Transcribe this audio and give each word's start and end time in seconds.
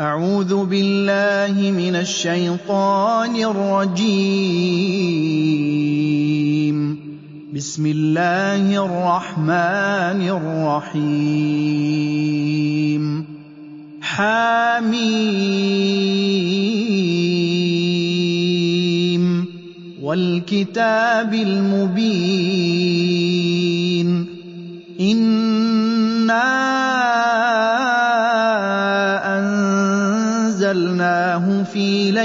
أعوذ 0.00 0.64
بالله 0.64 1.70
من 1.70 1.96
الشيطان 1.96 3.36
الرجيم. 3.36 4.36
بسم 7.56 7.86
الله 7.86 8.84
الرحمن 8.84 10.20
الرحيم. 10.28 11.64
حميم 14.00 14.84
والكتاب 20.02 21.34
المبين. 21.34 22.66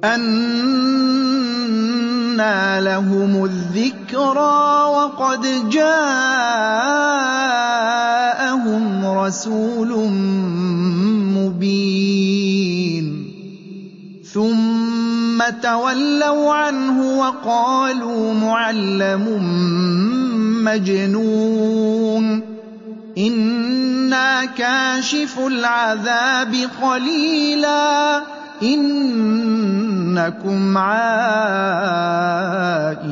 أَنَّىٰ 0.05 1.21
لَهُمُ 2.81 3.45
الذِّكْرَىٰ 3.45 4.85
وَقَدْ 4.89 5.47
جَاءَهُمْ 5.71 7.42
رَسُولٌ 9.27 10.11
مُّبِينٌ. 11.35 13.33
ثُمَّ 14.33 15.43
تَوَلَّوْا 15.63 16.53
عَنْهُ 16.53 17.19
وَقَالُوا 17.19 18.35
مُعَلَّمٌ 18.35 19.43
مَّجْنُونٌ. 20.65 22.43
إِنَّا 23.19 24.45
كَاشِفُو 24.45 25.49
الْعَذَابِ 25.49 26.55
قَلِيلًا. 26.83 28.23
إِنَّكُمْ 28.63 30.79
عَائِدُونَ 30.79 33.12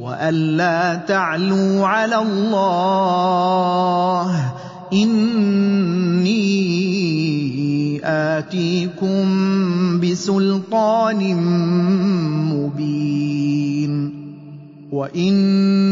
وَأَن 0.00 0.34
لَّا 0.34 0.94
تَعْلُوا 0.94 1.86
عَلَى 1.86 2.22
اللَّهِ 2.22 3.50
إِنِّي 4.92 6.38
آتِيكُم 8.04 9.26
بِسُلْطَانٍ 10.00 11.36
مُّبِينٍ. 12.52 14.12
وَإِنِّي 14.92 15.87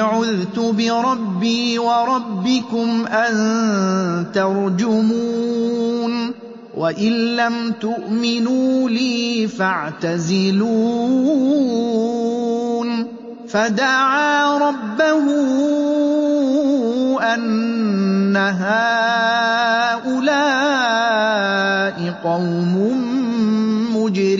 عُذْتُ 0.00 0.58
بِرَبِّي 0.58 1.78
وَرَبِّكُمْ 1.78 3.06
أَن 3.06 3.34
تَرْجُمُونِ 4.34 6.12
وَإِن 6.76 7.12
لَّمْ 7.36 7.72
تُؤْمِنُوا 7.80 8.88
لِي 8.88 9.48
فَاعْتَزِلُونِ 9.48 10.70
فَدَعَا 13.48 14.58
رَبَّهُ 14.58 15.24
أَنَّ 17.34 18.36
هَٰؤُلَاءِ 18.36 19.00
قَوْمٌ 22.24 22.74
مُّجْرِمُونَ 23.96 24.39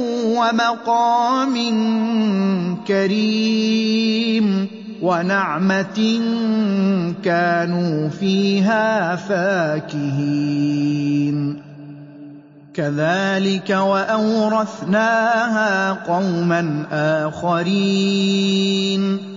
وَمَقَامٍ 0.41 1.55
كَرِيمٍ 2.87 4.67
ونعمة 5.01 6.21
كانوا 7.23 8.09
فيها 8.09 9.15
فاكهين. 9.15 10.11
كذلك 12.73 13.69
وأورثناها 13.69 15.91
قوما 15.91 16.85
آخرين. 16.91 19.30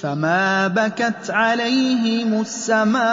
فما 0.00 0.68
بكت 0.68 1.30
عليهم 1.30 2.40
السماء 2.40 3.06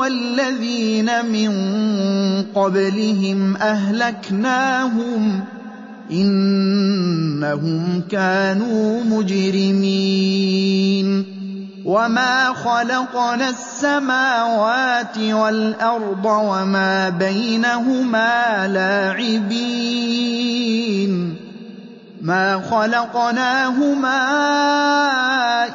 وَالَّذِينَ 0.00 1.10
مِن 1.24 1.52
قَبْلِهِمْ 2.54 3.56
أَهْلَكْنَاهُمْ 3.56 5.40
ۖ 5.40 5.42
إِنَّهُمْ 6.12 8.02
كَانُوا 8.10 9.04
مُجْرِمِينَ. 9.04 10.26
وَمَا 11.84 12.52
خَلَقْنَا 12.52 13.48
السَّمَاوَاتِ 13.48 15.18
وَالْأَرْضَ 15.18 16.24
وَمَا 16.24 17.08
بَيْنَهُمَا 17.08 18.68
لَاعِبِينَ. 18.68 19.50
مَا 22.22 22.62
خَلَقْنَاهُمَا 22.70 24.22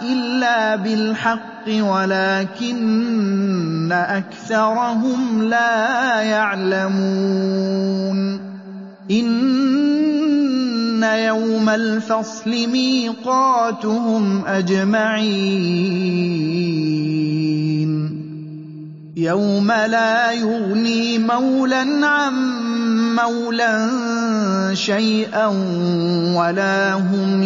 إِلَّا 0.02 0.76
بِالْحَقِّ 0.76 1.68
وَلَٰكِنَّ 1.68 3.55
أَكْثَرَهُمْ 3.92 5.44
لَا 5.44 6.22
يَعْلَمُونَ 6.22 7.60
إِنَّ 9.12 11.04
يَوْمَ 11.04 11.70
الْفَصْلِ 11.70 12.50
مِيقَاتُهُمْ 12.50 14.46
أَجْمَعِينَ 14.46 15.86
يَوْمَ 19.18 19.72
لَا 19.72 20.32
يُغْنِي 20.32 21.18
مَوْلًى 21.18 22.06
عَن 22.06 22.34
مَّوْلًى 23.16 23.90
شَيْئًا 24.74 25.48
وَلَا 26.36 26.94
هُمْ 26.94 27.44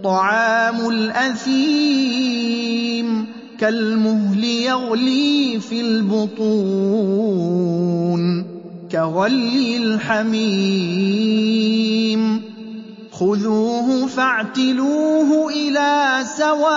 طَعَامُ 0.05 0.89
الْأَثِيمِ 0.89 1.67
كَالْمُهْلِ 3.59 4.45
يَغْلِي 4.45 5.61
فِي 5.61 5.81
الْبُطُونِ. 5.81 6.55
كَغَلْيِ 8.95 9.77
الْحَمِيمِ. 9.77 10.43
خُذُوهُ 13.13 14.07
فَاعْتِلُوهُ 14.07 15.51
إِلَىٰ 15.51 16.25
سَوَاءِ 16.39 16.71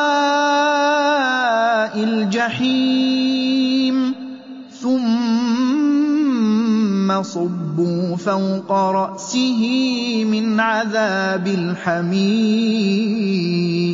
الْجَحِيمِ. 2.03 4.15
ثُمَّ 4.81 7.23
صُبُّوا 7.23 8.15
فَوْقَ 8.15 8.71
رَأْسِهِ 8.71 9.61
مِنْ 10.25 10.59
عَذَابِ 10.59 11.47
الْحَمِيمِ. 11.47 13.86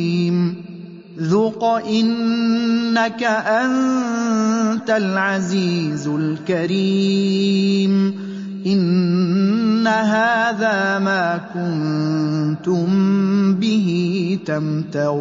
ذُقْ 1.34 1.64
إِنَّكَ 1.64 3.22
أَنتَ 3.24 4.90
الْعَزِيزُ 4.90 6.08
الْكَرِيمُ. 6.08 8.14
إِنَّ 8.66 9.86
هَٰذَا 9.86 10.98
مَا 10.98 11.40
كُنتُم 11.54 12.86
بِهِ 13.54 14.38
تَمْتَرُونَ. 14.46 15.14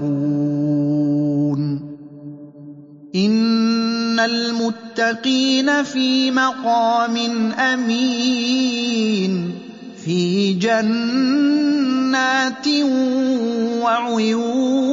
إِنَّ 3.15 4.19
الْمُتَّقِينَ 4.19 5.83
فِي 5.83 6.31
مَقَامٍ 6.31 7.17
أَمِينٍ 7.59 9.51
فِي 10.05 10.53
جَنَّاتٍ 10.53 12.67
وَعُيُونٍ 13.83 14.92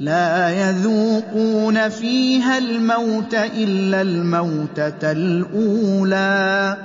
لَا 0.00 0.50
يَذُوقُونَ 0.50 1.88
فِيهَا 1.88 2.58
الْمَوْتَ 2.58 3.34
إِلَّا 3.34 4.02
الْمَوْتَةَ 4.02 5.12
الْأُولَىٰ 5.12 6.76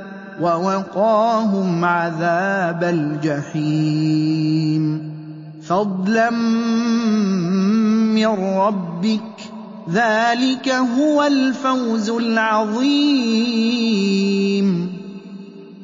وَوَقَاهُمْ 0.42 1.86
عَذَابَ 1.86 2.84
الْجَحِيمِ. 2.84 4.84
فَضْلًا 5.68 6.30
مِّن 8.16 8.28
رَّبِّكَ 8.58 9.22
ۚ 9.40 9.42
ذَٰلِكَ 9.92 10.70
هُوَ 10.70 11.24
الْفَوْزُ 11.24 12.10
الْعَظِيمُ. 12.10 12.82